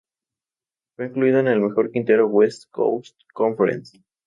[0.95, 4.01] Fue incluido en el Mejor Quinteto West Coast Conference.